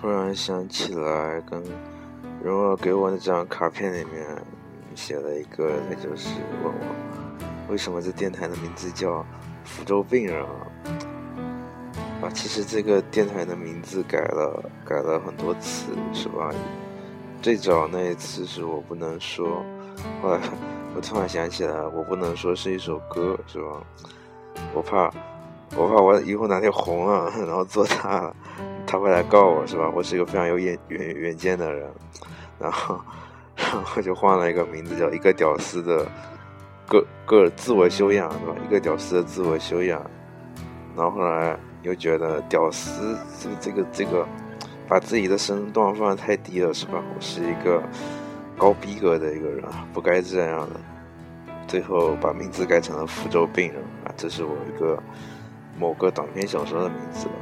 [0.00, 1.60] 突然想起来，跟
[2.40, 4.24] 蓉儿给我那张卡片里面
[4.94, 6.28] 写了一个，那就是
[6.62, 9.26] 问我为什么这电台的名字叫
[9.64, 10.50] 福州病人啊？
[12.22, 16.54] 啊，其实这个电台的名字改了，改了很多次，是吧？
[17.42, 19.64] 最早那一次是我不能说，
[20.22, 20.40] 后来
[20.94, 23.82] 我突然想起来，我不能说是一首歌，是吧？
[24.72, 25.10] 我怕，
[25.76, 28.36] 我怕我以后哪天红了，然后做大了。
[28.90, 29.92] 他会来告我是吧？
[29.94, 31.86] 我是一个非常有远远远见的人，
[32.58, 32.98] 然后，
[33.54, 36.06] 然后就换了一个名字，叫一个屌丝的
[36.86, 38.54] 个个自我修养是吧？
[38.66, 40.02] 一个屌丝的自我修养，
[40.96, 44.26] 然后后来又觉得屌丝这个这个这个，
[44.88, 47.04] 把自己的身段放的太低了是吧？
[47.14, 47.82] 我是一个
[48.56, 50.80] 高逼格的一个人，不该这样的。
[51.66, 54.98] 最后把名字改成了福州病人啊，这是我一个
[55.78, 57.34] 某个短篇小说的名字吧。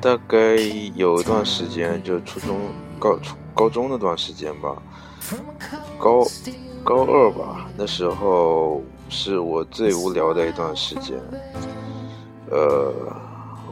[0.00, 0.56] 大概
[0.94, 2.58] 有一段时间，就初中、
[2.98, 4.74] 高初、高中那段时间吧，
[5.98, 6.26] 高
[6.82, 11.18] 高二吧，那时候是我最无聊的一段时间。
[12.50, 12.94] 呃，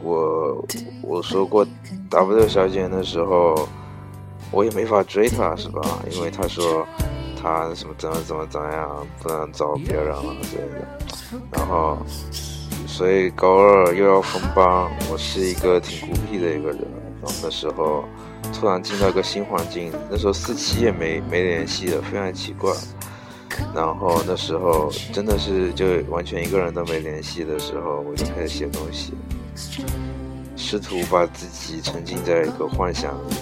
[0.05, 0.65] 我
[1.01, 1.65] 我说过
[2.09, 3.67] ，W 小姐那时候
[4.51, 5.81] 我也没法追她，是吧？
[6.11, 6.85] 因为她说
[7.41, 10.87] 她什么怎么怎么怎样，不能找别人了之类的，
[11.51, 11.97] 然后。
[12.87, 16.79] 所以高二又要分班，我是一个挺孤僻的一个人。
[17.21, 18.05] 然后那时候
[18.53, 22.71] 突然进到一个新环境，那时候四期也没没联系的，非常奇怪。
[23.73, 29.13] 然后那时候真的是就完全一个人都没联系的时候，我就开始写东西，
[30.55, 33.35] 试图把自己沉浸在一个幻想里。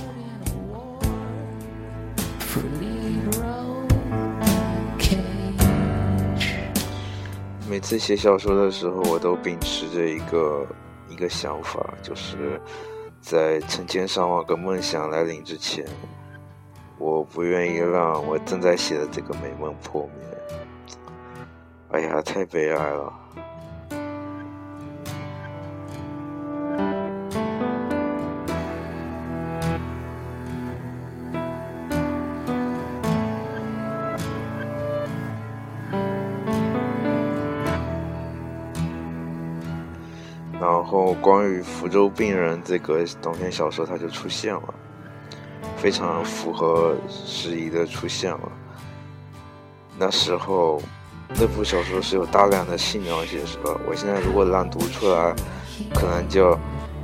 [7.70, 10.68] 每次写小说的时候，我都秉持着一个
[11.10, 12.62] 一个想法，就是
[13.20, 15.84] 在成千上万个梦想来临之前，
[17.00, 20.38] 我不愿意让我正在写的这个美梦破灭。
[21.90, 23.12] 哎呀，太悲哀了。
[40.84, 44.74] 然后，关于福州病人这个短篇小说，它就出现了，
[45.78, 48.52] 非常符合时宜的出现了。
[49.98, 50.82] 那时候，
[51.30, 53.80] 那部小说是有大量的性描写，是吧？
[53.88, 55.34] 我现在如果朗读出来，
[55.96, 56.52] 可能就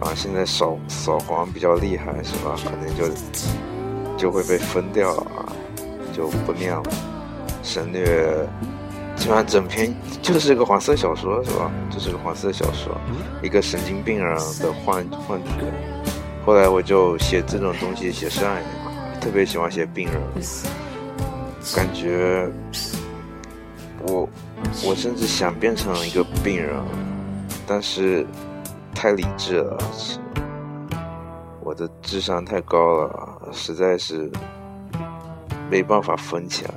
[0.02, 2.58] 啊，现在扫扫黄比较厉害，是吧？
[2.66, 3.08] 可能就
[4.18, 5.56] 就会被封掉啊，
[6.12, 6.84] 就不念了，
[7.64, 8.46] 省略。
[9.19, 11.69] 基本上整篇就是一个黄色小说，是吧？
[11.91, 12.97] 就是个黄色小说，
[13.44, 15.52] 一个神经病人的幻幻觉。
[16.46, 20.19] 后来我就写这种东西写上瘾了，特别喜欢写病人，
[21.75, 22.50] 感觉
[24.03, 24.28] 我
[24.85, 26.81] 我甚至想变成一个病人，
[27.68, 28.25] 但是
[28.96, 30.18] 太理智了，是
[31.62, 34.31] 我的智商太高了，实在是
[35.69, 36.74] 没办法分起来。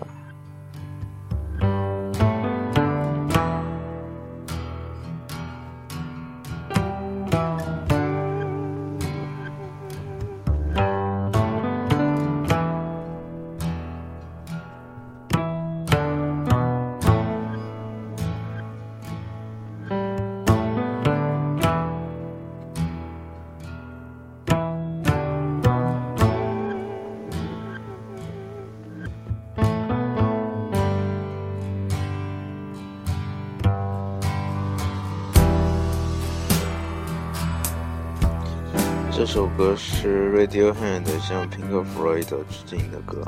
[39.14, 43.22] 这首歌是 Radiohead 向 Pink Floyd 致敬的歌，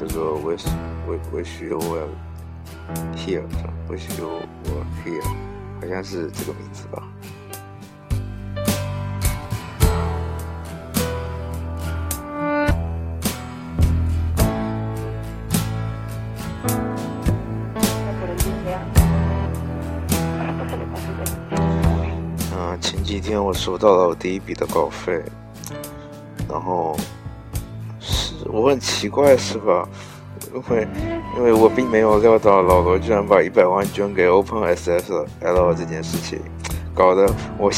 [0.00, 0.66] 叫做 Wish
[1.30, 2.08] Wish You Were
[3.14, 5.22] Here，Wish You Were Here，
[5.80, 7.06] 好像是这个名字吧。
[23.20, 25.20] 几天我收到了我第一笔的稿费，
[26.48, 26.96] 然后
[27.98, 29.88] 是我很奇怪是吧？
[30.54, 30.86] 因为
[31.36, 36.38] 因为我并没有料到老罗居然把一百万捐给 Open SSL 这件事情，
[36.94, 37.28] 搞得
[37.58, 37.68] 我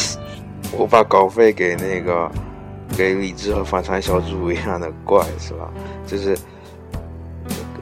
[0.77, 2.31] 我把稿费给那个
[2.95, 5.71] 给李志和反串小组一样的怪是吧？
[6.07, 6.37] 就是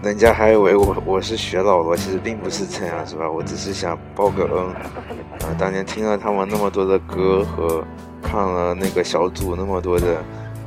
[0.03, 3.29] 人家还以为我我是学老罗，其实并不是这样是吧？
[3.29, 5.55] 我只是想报个恩啊！
[5.59, 7.85] 当年听了他们那么多的歌和
[8.23, 10.23] 看了那个小组那么多的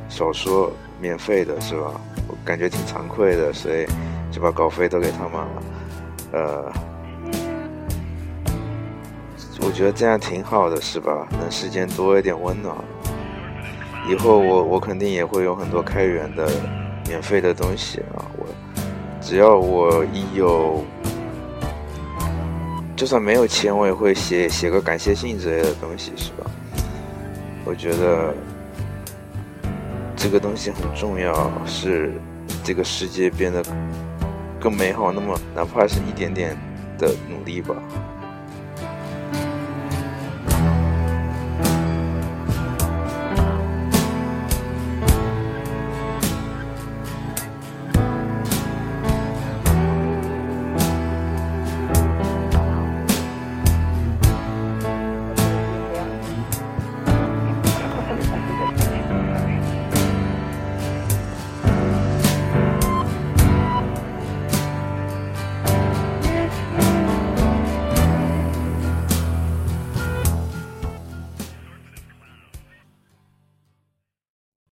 [0.08, 0.70] 小说，
[1.00, 1.92] 免费的是吧？
[2.28, 3.86] 我感觉挺惭愧的，所以
[4.30, 5.62] 就把稿费都给他们了，
[6.32, 6.72] 呃。
[9.64, 11.28] 我觉得这样挺好的，是吧？
[11.40, 12.76] 能世间多一点温暖。
[14.08, 16.50] 以后我我肯定也会有很多开源的、
[17.06, 18.26] 免费的东西啊！
[18.36, 18.44] 我
[19.22, 20.84] 只要我一有，
[22.96, 26.50] 就算没有钱，我也会写写个感谢信之类的东西，是吧？
[27.64, 28.34] 我觉得
[30.16, 32.12] 这个东西很重要，是
[32.64, 33.64] 这个世界变得
[34.60, 35.12] 更美好。
[35.12, 36.56] 那么哪怕是一点点
[36.98, 37.76] 的努力吧。